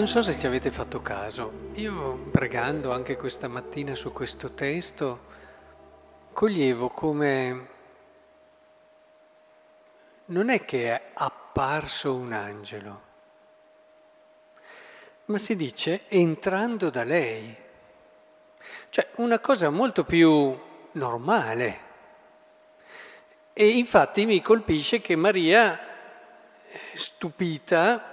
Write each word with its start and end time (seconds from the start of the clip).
Non 0.00 0.08
so 0.08 0.22
se 0.22 0.34
ci 0.38 0.46
avete 0.46 0.70
fatto 0.70 1.02
caso, 1.02 1.72
io 1.74 2.16
pregando 2.30 2.90
anche 2.90 3.18
questa 3.18 3.48
mattina 3.48 3.94
su 3.94 4.14
questo 4.14 4.52
testo, 4.52 5.26
coglievo 6.32 6.88
come 6.88 7.68
non 10.24 10.48
è 10.48 10.64
che 10.64 10.90
è 10.90 11.10
apparso 11.12 12.14
un 12.14 12.32
angelo, 12.32 13.02
ma 15.26 15.36
si 15.36 15.54
dice 15.54 16.04
entrando 16.08 16.88
da 16.88 17.04
lei, 17.04 17.54
cioè 18.88 19.06
una 19.16 19.38
cosa 19.38 19.68
molto 19.68 20.04
più 20.04 20.58
normale. 20.92 21.80
E 23.52 23.68
infatti 23.68 24.24
mi 24.24 24.40
colpisce 24.40 25.02
che 25.02 25.14
Maria, 25.14 25.78
stupita, 26.94 28.09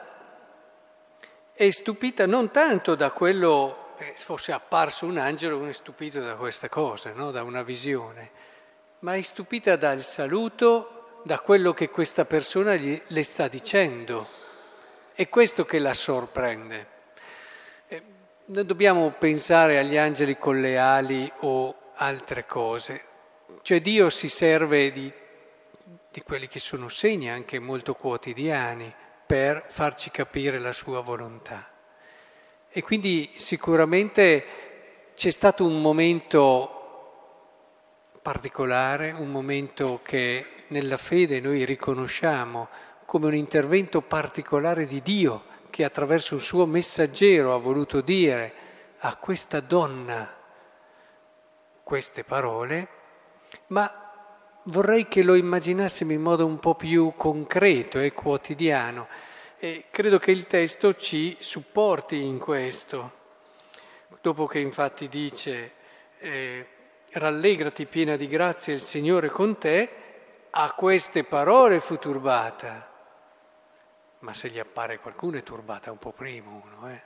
è 1.57 1.71
stupita 1.71 2.27
non 2.27 2.51
tanto 2.51 2.93
da 2.93 3.09
quello, 3.09 3.95
eh, 3.97 4.13
fosse 4.15 4.51
apparso 4.51 5.07
un 5.07 5.17
angelo, 5.17 5.57
uno 5.57 5.69
è 5.69 5.73
stupito 5.73 6.19
da 6.19 6.35
questa 6.35 6.69
cosa, 6.69 7.13
no? 7.13 7.31
da 7.31 7.41
una 7.41 7.63
visione, 7.63 8.29
ma 8.99 9.15
è 9.15 9.21
stupita 9.21 9.75
dal 9.75 10.03
saluto, 10.03 11.21
da 11.23 11.39
quello 11.39 11.73
che 11.73 11.89
questa 11.89 12.25
persona 12.25 12.75
gli, 12.75 13.01
le 13.07 13.23
sta 13.23 13.47
dicendo. 13.47 14.27
È 15.13 15.27
questo 15.29 15.65
che 15.65 15.79
la 15.79 15.95
sorprende. 15.95 16.87
Eh, 17.87 18.03
non 18.45 18.67
dobbiamo 18.67 19.09
pensare 19.17 19.79
agli 19.79 19.97
angeli 19.97 20.37
con 20.37 20.61
le 20.61 20.77
ali 20.77 21.31
o 21.39 21.75
altre 21.95 22.45
cose, 22.45 23.03
cioè 23.63 23.81
Dio 23.81 24.09
si 24.09 24.29
serve 24.29 24.91
di, 24.91 25.11
di 26.11 26.21
quelli 26.21 26.47
che 26.47 26.59
sono 26.59 26.87
segni 26.87 27.31
anche 27.31 27.57
molto 27.57 27.95
quotidiani 27.95 28.93
per 29.27 29.65
farci 29.67 30.09
capire 30.09 30.57
la 30.57 30.71
sua 30.71 31.01
volontà. 31.01 31.69
E 32.69 32.81
quindi 32.81 33.33
sicuramente 33.35 34.45
c'è 35.13 35.29
stato 35.29 35.65
un 35.65 35.81
momento 35.81 36.71
particolare, 38.21 39.11
un 39.11 39.29
momento 39.29 39.99
che 40.01 40.45
nella 40.67 40.97
fede 40.97 41.39
noi 41.39 41.65
riconosciamo 41.65 42.69
come 43.05 43.27
un 43.27 43.35
intervento 43.35 44.01
particolare 44.01 44.85
di 44.85 45.01
Dio 45.01 45.43
che 45.69 45.83
attraverso 45.83 46.35
un 46.35 46.41
suo 46.41 46.65
messaggero 46.65 47.53
ha 47.53 47.57
voluto 47.57 48.01
dire 48.01 48.53
a 48.99 49.15
questa 49.17 49.59
donna 49.59 50.35
queste 51.83 52.23
parole, 52.23 52.87
ma 53.67 54.06
vorrei 54.67 55.07
che 55.07 55.23
lo 55.23 55.35
immaginassimo 55.35 56.11
in 56.11 56.21
modo 56.21 56.45
un 56.45 56.59
po' 56.59 56.75
più 56.75 57.13
concreto 57.15 57.99
e 57.99 58.13
quotidiano 58.13 59.07
e 59.59 59.85
credo 59.89 60.19
che 60.19 60.31
il 60.31 60.47
testo 60.47 60.95
ci 60.95 61.35
supporti 61.39 62.21
in 62.23 62.37
questo. 62.37 63.15
Dopo 64.21 64.45
che 64.45 64.59
infatti 64.59 65.07
dice 65.07 65.71
eh, 66.19 66.67
rallegrati 67.11 67.85
piena 67.85 68.15
di 68.15 68.27
grazia 68.27 68.73
il 68.73 68.81
Signore 68.81 69.29
con 69.29 69.57
te, 69.57 69.89
a 70.49 70.73
queste 70.73 71.23
parole 71.23 71.79
fu 71.79 71.97
turbata. 71.97 72.91
Ma 74.19 74.33
se 74.33 74.49
gli 74.49 74.59
appare 74.59 74.99
qualcuno 74.99 75.37
è 75.37 75.43
turbata 75.43 75.91
un 75.91 75.97
po' 75.97 76.11
prima 76.11 76.49
uno. 76.49 76.89
Eh? 76.89 77.01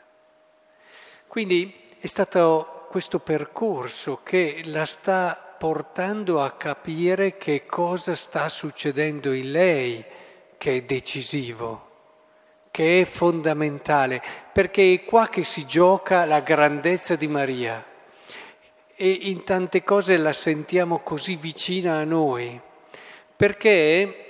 Quindi 1.27 1.85
è 1.99 2.07
stato 2.07 2.87
questo 2.89 3.19
percorso 3.19 4.21
che 4.23 4.61
la 4.65 4.85
sta 4.85 5.50
portando 5.61 6.41
a 6.41 6.53
capire 6.53 7.37
che 7.37 7.67
cosa 7.67 8.15
sta 8.15 8.49
succedendo 8.49 9.31
in 9.31 9.51
lei 9.51 10.03
che 10.57 10.77
è 10.77 10.81
decisivo, 10.81 11.89
che 12.71 13.01
è 13.01 13.05
fondamentale, 13.05 14.23
perché 14.51 14.91
è 14.91 15.03
qua 15.05 15.29
che 15.29 15.43
si 15.43 15.67
gioca 15.67 16.25
la 16.25 16.39
grandezza 16.39 17.15
di 17.15 17.27
Maria. 17.27 17.85
E 18.95 19.07
in 19.07 19.43
tante 19.43 19.83
cose 19.83 20.17
la 20.17 20.33
sentiamo 20.33 20.97
così 21.01 21.35
vicina 21.35 21.99
a 21.99 22.05
noi, 22.05 22.59
perché 23.35 24.20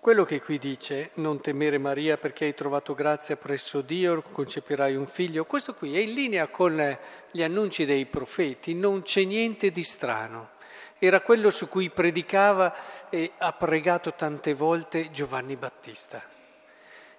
quello 0.00 0.24
che 0.24 0.40
qui 0.40 0.58
dice, 0.58 1.10
non 1.14 1.40
temere 1.40 1.76
Maria 1.76 2.16
perché 2.16 2.44
hai 2.44 2.54
trovato 2.54 2.94
grazia 2.94 3.36
presso 3.36 3.80
Dio, 3.80 4.22
concepirai 4.22 4.94
un 4.94 5.06
figlio, 5.06 5.44
questo 5.44 5.74
qui 5.74 5.96
è 5.96 6.00
in 6.00 6.14
linea 6.14 6.46
con 6.48 6.98
gli 7.30 7.42
annunci 7.42 7.84
dei 7.84 8.06
profeti, 8.06 8.74
non 8.74 9.02
c'è 9.02 9.24
niente 9.24 9.70
di 9.70 9.82
strano. 9.82 10.50
Era 10.98 11.20
quello 11.20 11.50
su 11.50 11.68
cui 11.68 11.90
predicava 11.90 13.08
e 13.10 13.32
ha 13.38 13.52
pregato 13.52 14.14
tante 14.14 14.54
volte 14.54 15.10
Giovanni 15.10 15.56
Battista. 15.56 16.22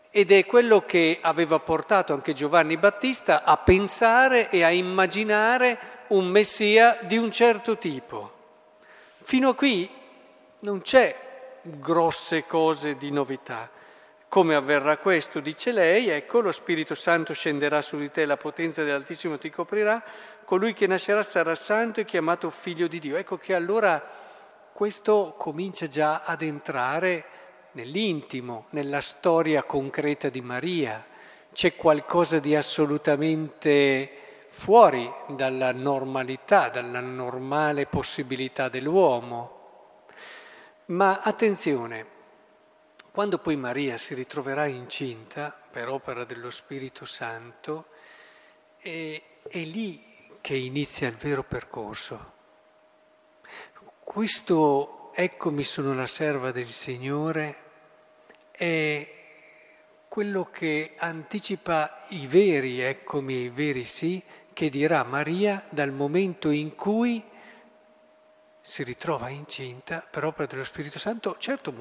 Ed 0.10 0.32
è 0.32 0.46
quello 0.46 0.86
che 0.86 1.20
aveva 1.22 1.60
portato 1.60 2.14
anche 2.14 2.34
Giovanni 2.34 2.78
Battista 2.78 3.44
a 3.44 3.58
pensare 3.58 4.50
e 4.50 4.64
a 4.64 4.72
immaginare 4.72 6.06
un 6.08 6.28
Messia 6.28 6.98
di 7.04 7.18
un 7.18 7.30
certo 7.30 7.78
tipo. 7.78 8.32
Fino 9.24 9.50
a 9.50 9.56
qui 9.56 9.90
non 10.62 10.82
c'è 10.82 11.28
grosse 11.64 12.46
cose 12.46 12.96
di 12.98 13.12
novità. 13.12 13.70
Come 14.28 14.54
avverrà 14.54 14.98
questo, 14.98 15.40
dice 15.40 15.72
lei, 15.72 16.10
ecco 16.10 16.40
lo 16.40 16.52
Spirito 16.52 16.94
Santo 16.94 17.34
scenderà 17.34 17.82
su 17.82 17.98
di 17.98 18.12
te, 18.12 18.26
la 18.26 18.38
potenza 18.38 18.84
dell'Altissimo 18.84 19.40
ti 19.40 19.50
coprirà, 19.50 20.04
colui 20.46 20.74
che 20.74 20.86
nascerà 20.86 21.24
sarà 21.24 21.56
santo 21.56 22.00
e 22.00 22.06
chiamato 22.06 22.50
figlio 22.52 22.88
di 22.88 23.00
Dio. 23.00 23.18
Ecco 23.18 23.38
che 23.38 23.56
allora 23.56 24.04
questo 24.72 25.34
comincia 25.38 25.88
già 25.88 26.22
ad 26.24 26.44
entrare 26.44 27.26
nell'intimo, 27.72 28.68
nella 28.70 29.02
storia 29.02 29.64
concreta 29.64 30.30
di 30.30 30.42
Maria. 30.42 31.04
C'è 31.52 31.76
qualcosa 31.76 32.40
di 32.40 32.56
assolutamente 32.56 34.12
fuori 34.50 35.12
dalla 35.28 35.72
normalità, 35.72 36.70
dalla 36.70 37.00
normale 37.00 37.88
possibilità 37.88 38.70
dell'uomo. 38.70 39.59
Ma 40.90 41.20
attenzione, 41.22 42.04
quando 43.12 43.38
poi 43.38 43.56
Maria 43.56 43.96
si 43.98 44.16
ritroverà 44.16 44.66
incinta 44.66 45.56
per 45.70 45.88
opera 45.88 46.24
dello 46.24 46.50
Spirito 46.50 47.06
Santo, 47.06 47.90
è, 48.78 49.22
è 49.48 49.60
lì 49.60 50.04
che 50.42 50.56
inizia 50.56 51.08
il 51.08 51.16
vero 51.16 51.44
percorso. 51.44 52.34
Questo 54.04 55.12
eccomi 55.14 55.64
sono 55.64 55.94
la 55.94 56.08
serva 56.08 56.52
del 56.52 56.70
Signore 56.70 57.58
è 58.50 59.08
quello 60.08 60.46
che 60.46 60.94
anticipa 60.98 62.06
i 62.10 62.26
veri 62.26 62.80
eccomi 62.80 63.42
i 63.42 63.50
veri 63.50 63.84
sì 63.84 64.24
che 64.54 64.70
dirà 64.70 65.04
Maria 65.04 65.64
dal 65.70 65.92
momento 65.92 66.50
in 66.50 66.74
cui 66.74 67.24
si 68.70 68.84
ritrova 68.84 69.30
incinta 69.30 70.06
per 70.08 70.24
opera 70.24 70.46
dello 70.46 70.64
Spirito 70.64 71.00
Santo, 71.00 71.38
certo 71.40 71.74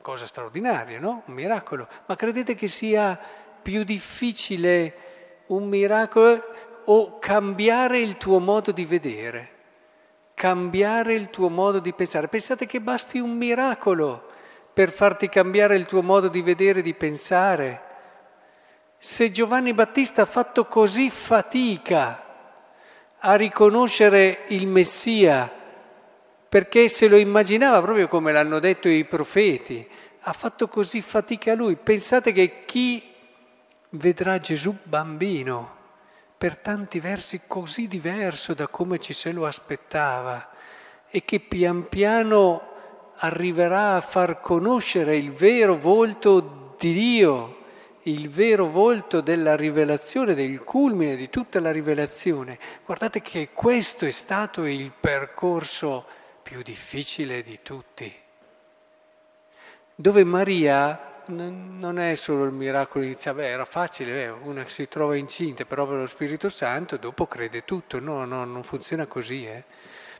cosa 0.00 0.24
straordinaria, 0.24 0.98
no? 0.98 1.24
Un 1.26 1.34
miracolo, 1.34 1.86
ma 2.06 2.16
credete 2.16 2.54
che 2.54 2.68
sia 2.68 3.18
più 3.60 3.84
difficile 3.84 5.44
un 5.48 5.68
miracolo 5.68 6.42
o 6.86 7.18
cambiare 7.18 8.00
il 8.00 8.16
tuo 8.16 8.38
modo 8.38 8.72
di 8.72 8.86
vedere, 8.86 9.50
cambiare 10.32 11.14
il 11.14 11.28
tuo 11.28 11.50
modo 11.50 11.80
di 11.80 11.92
pensare? 11.92 12.28
Pensate 12.28 12.64
che 12.64 12.80
basti 12.80 13.18
un 13.18 13.36
miracolo 13.36 14.30
per 14.72 14.90
farti 14.90 15.28
cambiare 15.28 15.76
il 15.76 15.84
tuo 15.84 16.02
modo 16.02 16.28
di 16.28 16.40
vedere 16.40 16.78
e 16.78 16.82
di 16.82 16.94
pensare. 16.94 17.82
Se 18.96 19.30
Giovanni 19.30 19.74
Battista 19.74 20.22
ha 20.22 20.26
fatto 20.26 20.64
così 20.64 21.10
fatica 21.10 22.24
a 23.18 23.34
riconoscere 23.34 24.44
il 24.48 24.66
Messia, 24.66 25.60
perché 26.52 26.90
se 26.90 27.08
lo 27.08 27.16
immaginava 27.16 27.80
proprio 27.80 28.08
come 28.08 28.30
l'hanno 28.30 28.58
detto 28.58 28.86
i 28.86 29.06
profeti, 29.06 29.88
ha 30.20 30.34
fatto 30.34 30.68
così 30.68 31.00
fatica 31.00 31.54
lui. 31.54 31.76
Pensate 31.76 32.30
che 32.30 32.66
chi 32.66 33.02
vedrà 33.92 34.36
Gesù 34.36 34.76
bambino, 34.82 35.76
per 36.36 36.58
tanti 36.58 37.00
versi 37.00 37.40
così 37.46 37.88
diverso 37.88 38.52
da 38.52 38.68
come 38.68 38.98
ci 38.98 39.14
se 39.14 39.32
lo 39.32 39.46
aspettava, 39.46 40.50
e 41.08 41.24
che 41.24 41.40
pian 41.40 41.88
piano 41.88 42.68
arriverà 43.16 43.96
a 43.96 44.02
far 44.02 44.42
conoscere 44.42 45.16
il 45.16 45.32
vero 45.32 45.74
volto 45.74 46.74
di 46.78 46.92
Dio, 46.92 47.56
il 48.02 48.28
vero 48.28 48.66
volto 48.66 49.22
della 49.22 49.56
rivelazione, 49.56 50.34
del 50.34 50.62
culmine 50.64 51.16
di 51.16 51.30
tutta 51.30 51.60
la 51.60 51.72
rivelazione. 51.72 52.58
Guardate 52.84 53.22
che 53.22 53.48
questo 53.54 54.04
è 54.04 54.10
stato 54.10 54.66
il 54.66 54.92
percorso 55.00 56.20
più 56.42 56.62
difficile 56.62 57.42
di 57.42 57.60
tutti, 57.62 58.14
dove 59.94 60.24
Maria 60.24 61.10
non 61.26 61.98
è 61.98 62.14
solo 62.14 62.44
il 62.44 62.52
miracolo 62.52 63.04
iniziale, 63.04 63.42
beh, 63.42 63.48
era 63.48 63.64
facile, 63.64 64.28
una 64.28 64.66
si 64.66 64.88
trova 64.88 65.16
incinta 65.16 65.64
per 65.64 65.86
dello 65.86 66.06
Spirito 66.06 66.48
Santo, 66.48 66.96
dopo 66.96 67.26
crede 67.26 67.64
tutto, 67.64 68.00
no, 68.00 68.24
no, 68.24 68.44
non 68.44 68.62
funziona 68.64 69.06
così. 69.06 69.46
Eh. 69.46 69.64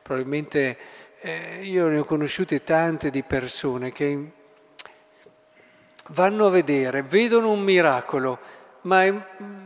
Probabilmente 0.01 0.77
eh, 1.19 1.59
io 1.63 1.87
ne 1.87 1.99
ho 1.99 2.03
conosciute 2.05 2.63
tante 2.63 3.09
di 3.09 3.23
persone 3.23 3.91
che 3.91 4.31
vanno 6.09 6.45
a 6.45 6.49
vedere, 6.49 7.03
vedono 7.03 7.51
un 7.51 7.61
miracolo, 7.61 8.39
ma 8.81 9.03
è, 9.03 9.13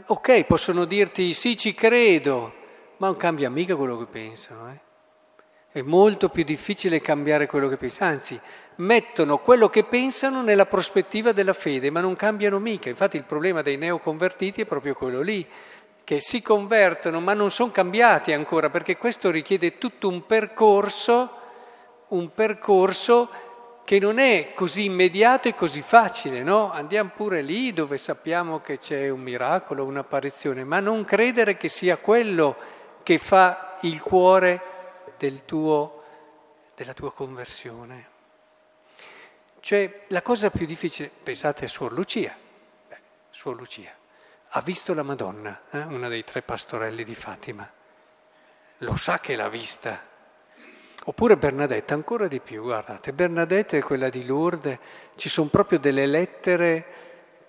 ok, 0.05 0.43
possono 0.45 0.85
dirti 0.85 1.33
sì, 1.33 1.55
ci 1.55 1.73
credo, 1.73 2.53
ma 2.97 3.07
non 3.07 3.17
cambia 3.17 3.49
mica 3.49 3.75
quello 3.75 3.97
che 3.97 4.05
pensano. 4.05 4.71
Eh? 4.71 4.86
È 5.77 5.83
molto 5.83 6.29
più 6.29 6.43
difficile 6.43 7.01
cambiare 7.01 7.45
quello 7.45 7.67
che 7.67 7.77
pensano, 7.77 8.09
anzi, 8.09 8.41
mettono 8.77 9.37
quello 9.37 9.69
che 9.69 9.83
pensano 9.83 10.41
nella 10.41 10.65
prospettiva 10.65 11.33
della 11.33 11.53
fede, 11.53 11.91
ma 11.91 12.01
non 12.01 12.15
cambiano 12.15 12.57
mica. 12.57 12.89
Infatti 12.89 13.15
il 13.15 13.25
problema 13.25 13.61
dei 13.61 13.77
neoconvertiti 13.77 14.61
è 14.61 14.65
proprio 14.65 14.95
quello 14.95 15.21
lì, 15.21 15.45
che 16.03 16.19
si 16.19 16.41
convertono 16.41 17.19
ma 17.19 17.35
non 17.35 17.51
sono 17.51 17.69
cambiati 17.69 18.33
ancora, 18.33 18.71
perché 18.71 18.97
questo 18.97 19.29
richiede 19.29 19.77
tutto 19.77 20.07
un 20.07 20.25
percorso, 20.25 21.29
un 22.07 22.33
percorso 22.33 23.29
che 23.83 23.99
non 23.99 24.17
è 24.17 24.53
così 24.55 24.85
immediato 24.85 25.47
e 25.47 25.53
così 25.53 25.83
facile, 25.83 26.41
no? 26.41 26.71
Andiamo 26.71 27.11
pure 27.15 27.43
lì 27.43 27.71
dove 27.71 27.99
sappiamo 27.99 28.61
che 28.61 28.79
c'è 28.79 29.09
un 29.09 29.21
miracolo, 29.21 29.85
un'apparizione, 29.85 30.63
ma 30.63 30.79
non 30.79 31.05
credere 31.05 31.55
che 31.55 31.69
sia 31.69 31.97
quello 31.97 32.55
che 33.03 33.19
fa 33.19 33.77
il 33.81 34.01
cuore 34.01 34.76
del 35.17 35.45
tuo, 35.45 36.03
della 36.75 36.93
tua 36.93 37.11
conversione. 37.11 38.15
Cioè, 39.59 40.05
la 40.07 40.21
cosa 40.21 40.49
più 40.49 40.65
difficile, 40.65 41.09
pensate 41.09 41.65
a 41.65 41.67
Suor 41.67 41.91
Lucia, 41.91 42.35
Beh, 42.87 42.99
Suor 43.29 43.55
Lucia, 43.55 43.91
ha 44.49 44.61
visto 44.61 44.93
la 44.93 45.03
Madonna, 45.03 45.61
eh? 45.71 45.81
una 45.81 46.07
dei 46.07 46.23
tre 46.23 46.41
pastorelli 46.41 47.03
di 47.03 47.15
Fatima, 47.15 47.69
lo 48.79 48.95
sa 48.95 49.19
che 49.19 49.35
l'ha 49.35 49.49
vista, 49.49 50.07
Oppure 51.07 51.37
Bernadette, 51.37 51.93
ancora 51.93 52.27
di 52.27 52.41
più, 52.41 52.63
guardate, 52.63 53.13
Bernadette 53.13 53.77
è 53.77 53.81
quella 53.81 54.09
di 54.09 54.25
Lourdes, 54.25 54.77
ci 55.15 55.29
sono 55.29 55.47
proprio 55.47 55.79
delle 55.79 56.05
lettere 56.05 56.85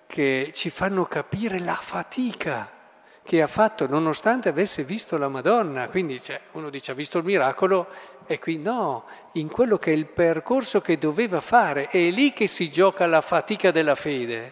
che 0.07 0.51
ci 0.53 0.69
fanno 0.69 1.03
capire 1.03 1.59
la 1.59 1.75
fatica 1.75 2.78
che 3.29 3.43
ha 3.43 3.47
fatto 3.47 3.85
nonostante 3.85 4.49
avesse 4.49 4.83
visto 4.83 5.15
la 5.15 5.27
Madonna. 5.27 5.87
Quindi 5.87 6.19
cioè, 6.19 6.41
uno 6.53 6.71
dice 6.71 6.93
ha 6.93 6.95
visto 6.95 7.19
il 7.19 7.25
miracolo 7.25 7.85
e 8.25 8.39
qui 8.39 8.57
no, 8.57 9.05
in 9.33 9.49
quello 9.49 9.77
che 9.77 9.91
è 9.91 9.93
il 9.93 10.07
percorso 10.07 10.81
che 10.81 10.97
doveva 10.97 11.39
fare, 11.39 11.89
è 11.89 12.09
lì 12.09 12.33
che 12.33 12.47
si 12.47 12.71
gioca 12.71 13.05
la 13.05 13.21
fatica 13.21 13.69
della 13.69 13.93
fede, 13.93 14.51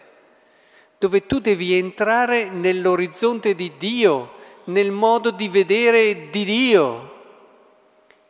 dove 0.96 1.26
tu 1.26 1.40
devi 1.40 1.76
entrare 1.76 2.50
nell'orizzonte 2.50 3.56
di 3.56 3.72
Dio, 3.78 4.34
nel 4.66 4.92
modo 4.92 5.32
di 5.32 5.48
vedere 5.48 6.28
di 6.30 6.44
Dio. 6.44 7.16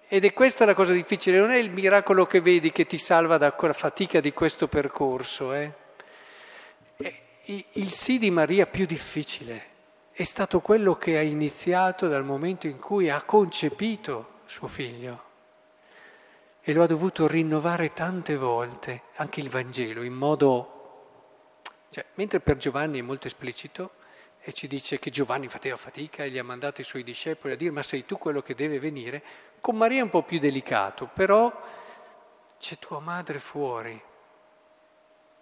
Ed 0.09 0.25
è 0.25 0.33
questa 0.33 0.65
la 0.65 0.73
cosa 0.73 0.93
difficile, 0.93 1.41
non 1.41 1.50
è 1.50 1.59
il 1.59 1.71
miracolo 1.71 2.25
che 2.25 2.41
vedi 2.41 2.73
che 2.73 2.87
ti 2.87 2.97
salva 2.97 3.37
da 3.37 3.53
quella 3.53 3.75
fatica 3.75 4.21
di 4.21 4.33
questo 4.33 4.67
percorso. 4.67 5.53
Eh? 5.53 5.71
Il 7.75 7.91
sì 7.91 8.17
di 8.17 8.31
Maria 8.31 8.65
più 8.65 8.87
difficile 8.87 9.77
è 10.19 10.25
stato 10.25 10.59
quello 10.59 10.97
che 10.97 11.17
ha 11.17 11.23
iniziato 11.23 12.09
dal 12.09 12.25
momento 12.25 12.67
in 12.67 12.81
cui 12.81 13.09
ha 13.09 13.23
concepito 13.23 14.41
suo 14.47 14.67
figlio. 14.67 15.23
E 16.61 16.73
lo 16.73 16.82
ha 16.82 16.87
dovuto 16.87 17.29
rinnovare 17.29 17.93
tante 17.93 18.37
volte, 18.37 19.03
anche 19.15 19.38
il 19.38 19.49
Vangelo, 19.49 20.03
in 20.03 20.15
modo... 20.15 21.53
Cioè, 21.91 22.05
mentre 22.15 22.41
per 22.41 22.56
Giovanni 22.56 22.99
è 22.99 23.03
molto 23.03 23.29
esplicito, 23.29 23.93
e 24.41 24.53
ci 24.53 24.67
dice 24.67 24.99
che 24.99 25.11
Giovanni 25.11 25.47
faceva 25.47 25.76
fatica 25.76 26.25
e 26.25 26.31
gli 26.31 26.38
ha 26.38 26.43
mandato 26.43 26.81
i 26.81 26.85
suoi 26.85 27.05
discepoli 27.05 27.53
a 27.53 27.56
dire 27.56 27.71
ma 27.71 27.82
sei 27.82 28.05
tu 28.05 28.19
quello 28.19 28.43
che 28.43 28.56
deve 28.56 28.81
venire, 28.81 29.23
con 29.61 29.76
Maria 29.76 30.00
è 30.00 30.03
un 30.03 30.11
po' 30.11 30.25
più 30.25 30.41
delicato, 30.41 31.06
però 31.06 31.49
c'è 32.59 32.76
tua 32.81 32.99
madre 32.99 33.38
fuori, 33.38 34.03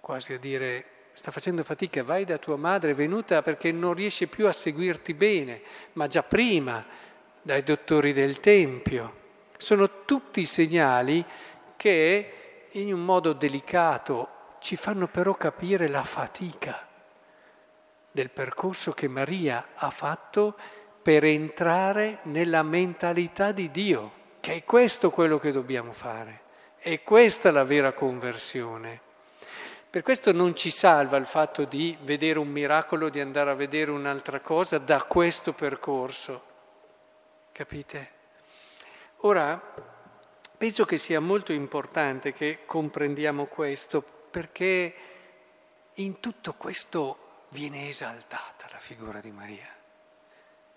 quasi 0.00 0.34
a 0.34 0.38
dire 0.38 0.95
sta 1.16 1.30
facendo 1.30 1.64
fatica, 1.64 2.04
vai 2.04 2.26
da 2.26 2.36
tua 2.36 2.56
madre, 2.56 2.90
è 2.90 2.94
venuta 2.94 3.40
perché 3.40 3.72
non 3.72 3.94
riesce 3.94 4.26
più 4.26 4.46
a 4.46 4.52
seguirti 4.52 5.14
bene, 5.14 5.62
ma 5.94 6.06
già 6.08 6.22
prima 6.22 6.84
dai 7.40 7.62
dottori 7.62 8.12
del 8.12 8.38
Tempio. 8.38 9.24
Sono 9.56 10.04
tutti 10.04 10.44
segnali 10.44 11.24
che 11.76 12.68
in 12.72 12.92
un 12.92 13.02
modo 13.02 13.32
delicato 13.32 14.28
ci 14.60 14.76
fanno 14.76 15.08
però 15.08 15.34
capire 15.34 15.88
la 15.88 16.04
fatica 16.04 16.86
del 18.10 18.30
percorso 18.30 18.92
che 18.92 19.08
Maria 19.08 19.68
ha 19.74 19.88
fatto 19.88 20.54
per 21.00 21.24
entrare 21.24 22.18
nella 22.24 22.62
mentalità 22.62 23.52
di 23.52 23.70
Dio, 23.70 24.12
che 24.40 24.54
è 24.54 24.64
questo 24.64 25.10
quello 25.10 25.38
che 25.38 25.50
dobbiamo 25.50 25.92
fare, 25.92 26.42
è 26.76 27.02
questa 27.02 27.50
la 27.50 27.64
vera 27.64 27.92
conversione. 27.92 29.05
Per 29.96 30.04
questo 30.04 30.30
non 30.30 30.54
ci 30.54 30.70
salva 30.70 31.16
il 31.16 31.24
fatto 31.24 31.64
di 31.64 31.96
vedere 32.02 32.38
un 32.38 32.48
miracolo, 32.48 33.08
di 33.08 33.18
andare 33.18 33.48
a 33.48 33.54
vedere 33.54 33.90
un'altra 33.90 34.40
cosa 34.40 34.76
da 34.76 35.02
questo 35.04 35.54
percorso. 35.54 36.42
Capite? 37.50 38.10
Ora, 39.20 39.58
penso 40.54 40.84
che 40.84 40.98
sia 40.98 41.18
molto 41.18 41.54
importante 41.54 42.34
che 42.34 42.66
comprendiamo 42.66 43.46
questo 43.46 44.02
perché 44.02 44.94
in 45.94 46.20
tutto 46.20 46.52
questo 46.58 47.46
viene 47.48 47.88
esaltata 47.88 48.68
la 48.70 48.78
figura 48.78 49.20
di 49.20 49.30
Maria 49.30 49.74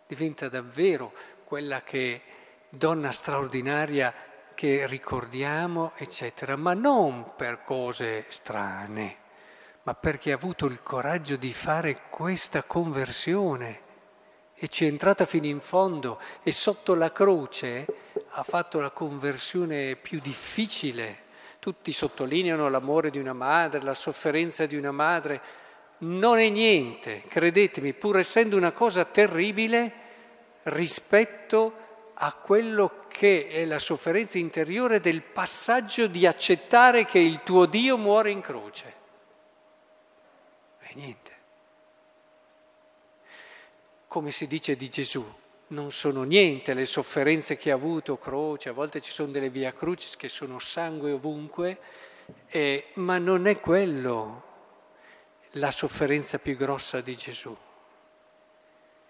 diventa 0.08 0.48
davvero 0.48 1.12
quella 1.44 1.82
che 1.82 2.22
donna 2.70 3.12
straordinaria 3.12 4.14
che 4.60 4.86
ricordiamo, 4.88 5.94
eccetera, 5.96 6.58
ma 6.58 6.74
non 6.74 7.32
per 7.38 7.64
cose 7.64 8.26
strane, 8.28 9.16
ma 9.84 9.94
perché 9.94 10.34
ha 10.34 10.36
avuto 10.36 10.66
il 10.66 10.84
coraggio 10.84 11.38
di 11.38 11.54
fare 11.54 12.02
questa 12.10 12.64
conversione 12.64 13.80
e 14.54 14.68
ci 14.68 14.84
è 14.84 14.90
entrata 14.90 15.24
fino 15.24 15.46
in 15.46 15.62
fondo 15.62 16.20
e 16.44 16.52
sotto 16.52 16.94
la 16.94 17.10
croce 17.14 17.86
ha 18.32 18.44
fatto 18.44 18.82
la 18.82 18.92
conversione 18.92 19.96
più 19.96 20.20
difficile. 20.20 21.20
Tutti 21.60 21.94
sottolineano 21.94 22.68
l'amore 22.68 23.12
di 23.12 23.18
una 23.18 23.32
madre, 23.32 23.82
la 23.82 23.94
sofferenza 23.94 24.66
di 24.66 24.76
una 24.76 24.92
madre, 24.92 25.42
non 26.00 26.38
è 26.38 26.50
niente, 26.50 27.24
credetemi, 27.30 27.94
pur 27.94 28.18
essendo 28.18 28.58
una 28.58 28.74
cosa 28.74 29.06
terribile, 29.06 29.94
rispetto 30.64 32.12
a 32.14 32.34
quello 32.34 32.99
che 33.20 33.50
è 33.50 33.66
la 33.66 33.80
sofferenza 33.80 34.38
interiore 34.38 35.02
del 35.02 35.22
passaggio 35.22 36.08
di 36.08 36.26
accettare 36.26 37.04
che 37.04 37.20
il 37.20 37.44
tuo 37.44 37.66
Dio 37.66 37.98
muore 37.98 38.32
in 38.32 38.40
croce. 38.40 38.94
E 40.80 40.92
niente. 40.94 41.32
Come 44.08 44.32
si 44.32 44.48
dice 44.48 44.78
di 44.78 44.88
Gesù, 44.88 45.22
non 45.68 45.92
sono 45.92 46.24
niente 46.24 46.74
le 46.74 46.86
sofferenze 46.86 47.58
che 47.58 47.72
ha 47.72 47.76
avuto, 47.76 48.18
croce, 48.18 48.70
a 48.70 48.72
volte 48.72 49.02
ci 49.02 49.12
sono 49.12 49.34
delle 49.34 49.50
via 49.50 49.74
crucis 49.74 50.16
che 50.16 50.30
sono 50.30 50.58
sangue 50.58 51.12
ovunque, 51.12 51.78
eh, 52.48 52.92
ma 52.94 53.18
non 53.18 53.48
è 53.48 53.60
quello 53.60 54.44
la 55.54 55.72
sofferenza 55.72 56.40
più 56.40 56.56
grossa 56.56 57.02
di 57.02 57.18
Gesù 57.18 57.54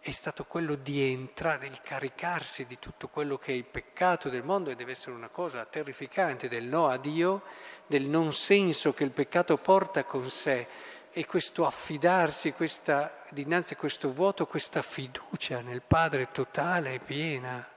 è 0.02 0.12
stato 0.12 0.46
quello 0.46 0.76
di 0.76 1.12
entrare, 1.12 1.68
il 1.68 1.82
caricarsi 1.82 2.66
di 2.66 2.80
tutto 2.80 3.10
quello 3.10 3.38
che 3.38 3.52
è 3.52 3.56
il 3.56 3.66
peccato 3.66 4.30
del 4.30 4.44
mondo 4.44 4.70
e 4.70 4.76
deve 4.76 4.92
essere 4.92 5.12
una 5.12 5.28
cosa 5.28 5.66
terrificante 5.66 6.48
del 6.48 6.66
no 6.66 6.88
a 6.88 6.98
Dio, 6.98 7.44
del 7.86 8.04
non 8.04 8.32
senso 8.32 8.94
che 8.94 9.04
il 9.04 9.12
peccato 9.12 9.58
porta 9.58 10.06
con 10.06 10.30
sé. 10.30 10.68
E 11.12 11.26
questo 11.26 11.66
affidarsi 11.66 12.54
questa, 12.54 13.24
dinanzi 13.30 13.74
a 13.74 13.78
questo 13.78 14.14
vuoto, 14.14 14.46
questa 14.46 14.82
fiducia 14.82 15.60
nel 15.60 15.82
Padre 15.82 16.30
totale 16.32 16.94
e 16.94 17.00
piena, 17.00 17.68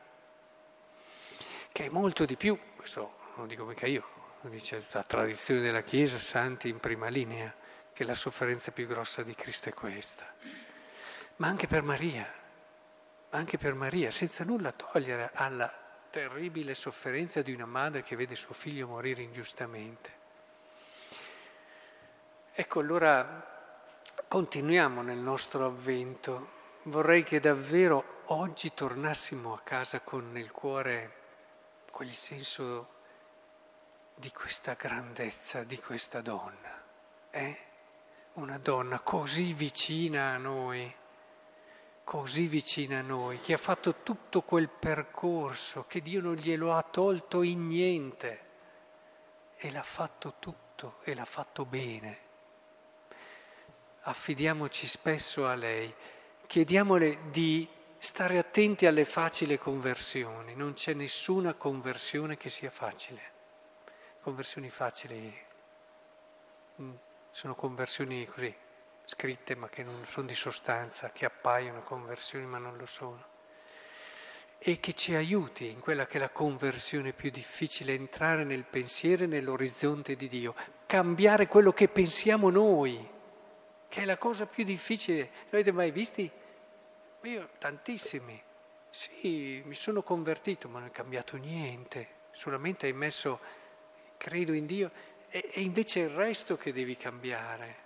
che 1.72 1.84
è 1.84 1.88
molto 1.88 2.24
di 2.24 2.36
più, 2.36 2.56
questo 2.76 3.00
non 3.34 3.44
lo 3.44 3.46
dico 3.46 3.64
mica 3.64 3.86
io, 3.86 4.06
lo 4.42 4.50
dice 4.50 4.86
la 4.90 5.02
tradizione 5.02 5.60
della 5.60 5.82
Chiesa, 5.82 6.18
santi 6.18 6.68
in 6.68 6.78
prima 6.78 7.08
linea, 7.08 7.52
che 7.92 8.04
la 8.04 8.14
sofferenza 8.14 8.70
più 8.70 8.86
grossa 8.86 9.22
di 9.22 9.34
Cristo 9.34 9.70
è 9.70 9.74
questa 9.74 10.70
ma 11.36 11.48
anche 11.48 11.66
per 11.66 11.82
Maria, 11.82 12.30
anche 13.30 13.58
per 13.58 13.74
Maria, 13.74 14.10
senza 14.10 14.44
nulla 14.44 14.72
togliere 14.72 15.30
alla 15.32 15.72
terribile 16.10 16.74
sofferenza 16.74 17.40
di 17.40 17.52
una 17.52 17.64
madre 17.64 18.02
che 18.02 18.16
vede 18.16 18.34
suo 18.34 18.52
figlio 18.52 18.86
morire 18.86 19.22
ingiustamente. 19.22 20.20
Ecco, 22.52 22.80
allora 22.80 23.50
continuiamo 24.28 25.00
nel 25.00 25.18
nostro 25.18 25.64
avvento. 25.64 26.60
Vorrei 26.84 27.22
che 27.22 27.40
davvero 27.40 28.20
oggi 28.26 28.74
tornassimo 28.74 29.54
a 29.54 29.60
casa 29.60 30.00
con 30.00 30.30
nel 30.32 30.52
cuore 30.52 31.20
quel 31.90 32.12
senso 32.12 32.88
di 34.14 34.30
questa 34.32 34.74
grandezza, 34.74 35.64
di 35.64 35.78
questa 35.78 36.20
donna. 36.20 36.82
Eh? 37.30 37.58
Una 38.34 38.58
donna 38.58 39.00
così 39.00 39.54
vicina 39.54 40.34
a 40.34 40.36
noi 40.36 40.94
così 42.04 42.46
vicina 42.46 42.98
a 42.98 43.02
noi, 43.02 43.40
che 43.40 43.54
ha 43.54 43.58
fatto 43.58 44.02
tutto 44.02 44.42
quel 44.42 44.68
percorso, 44.68 45.84
che 45.86 46.00
Dio 46.00 46.20
non 46.20 46.34
glielo 46.34 46.74
ha 46.74 46.82
tolto 46.82 47.42
in 47.42 47.66
niente 47.68 48.50
e 49.56 49.70
l'ha 49.70 49.82
fatto 49.82 50.34
tutto 50.38 50.98
e 51.04 51.14
l'ha 51.14 51.24
fatto 51.24 51.64
bene. 51.64 52.30
affidiamoci 54.04 54.86
spesso 54.86 55.46
a 55.46 55.54
lei, 55.54 55.94
chiediamole 56.46 57.30
di 57.30 57.68
stare 57.98 58.36
attenti 58.36 58.86
alle 58.86 59.04
facili 59.04 59.56
conversioni, 59.56 60.56
non 60.56 60.72
c'è 60.72 60.92
nessuna 60.92 61.54
conversione 61.54 62.36
che 62.36 62.50
sia 62.50 62.70
facile. 62.70 63.30
Conversioni 64.20 64.68
facili 64.68 65.32
mm, 66.80 66.94
sono 67.30 67.54
conversioni 67.54 68.26
così, 68.26 68.54
scritte 69.04 69.54
ma 69.54 69.68
che 69.68 69.82
non 69.82 70.04
sono 70.06 70.26
di 70.26 70.34
sostanza, 70.34 71.10
che 71.10 71.24
appaiono 71.24 71.82
conversioni 71.82 72.46
ma 72.46 72.58
non 72.58 72.76
lo 72.76 72.86
sono. 72.86 73.30
E 74.58 74.78
che 74.78 74.92
ci 74.92 75.14
aiuti 75.14 75.68
in 75.70 75.80
quella 75.80 76.06
che 76.06 76.18
è 76.18 76.20
la 76.20 76.30
conversione 76.30 77.12
più 77.12 77.30
difficile, 77.30 77.94
entrare 77.94 78.44
nel 78.44 78.64
pensiero 78.64 79.24
e 79.24 79.26
nell'orizzonte 79.26 80.14
di 80.14 80.28
Dio, 80.28 80.54
cambiare 80.86 81.48
quello 81.48 81.72
che 81.72 81.88
pensiamo 81.88 82.48
noi, 82.48 83.08
che 83.88 84.02
è 84.02 84.04
la 84.04 84.18
cosa 84.18 84.46
più 84.46 84.62
difficile. 84.62 85.30
L'avete 85.50 85.72
mai 85.72 85.90
visti? 85.90 86.30
Io 87.22 87.48
tantissimi. 87.58 88.40
Sì, 88.90 89.62
mi 89.64 89.74
sono 89.74 90.02
convertito, 90.02 90.68
ma 90.68 90.78
non 90.78 90.88
è 90.88 90.90
cambiato 90.90 91.36
niente. 91.36 92.20
Solamente 92.30 92.86
hai 92.86 92.92
messo 92.92 93.40
credo 94.16 94.52
in 94.52 94.66
Dio 94.66 94.90
e, 95.28 95.50
e 95.52 95.60
invece 95.62 96.02
è 96.02 96.04
il 96.04 96.10
resto 96.10 96.56
che 96.56 96.72
devi 96.72 96.96
cambiare. 96.96 97.81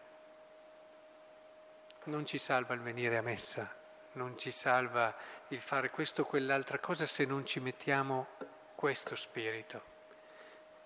Non 2.07 2.25
ci 2.27 2.39
salva 2.39 2.75
il 2.75 2.81
venire 2.81 3.17
a 3.17 3.23
messa, 3.23 3.69
non 4.13 4.39
ci 4.39 4.51
salva 4.51 5.15
il 5.49 5.59
fare 5.59 5.91
questo 5.91 6.23
o 6.23 6.25
quell'altra 6.25 6.79
cosa 6.79 7.07
se 7.07 7.25
non 7.25 7.45
ci 7.45 7.61
mettiamo 7.61 8.29
questo 8.75 9.15
spirito. 9.15 9.95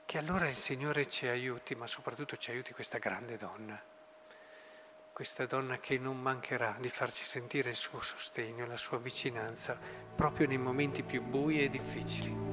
Che 0.04 0.18
allora 0.18 0.48
il 0.48 0.56
Signore 0.56 1.08
ci 1.08 1.26
aiuti, 1.26 1.74
ma 1.74 1.86
soprattutto 1.86 2.36
ci 2.36 2.50
aiuti 2.50 2.72
questa 2.72 2.98
grande 2.98 3.36
donna 3.36 3.80
questa 5.20 5.44
donna 5.44 5.78
che 5.78 5.98
non 5.98 6.18
mancherà 6.18 6.78
di 6.80 6.88
farci 6.88 7.24
sentire 7.24 7.68
il 7.68 7.76
suo 7.76 8.00
sostegno, 8.00 8.64
la 8.64 8.78
sua 8.78 8.96
vicinanza, 8.96 9.78
proprio 10.16 10.46
nei 10.46 10.56
momenti 10.56 11.02
più 11.02 11.20
bui 11.20 11.62
e 11.62 11.68
difficili. 11.68 12.49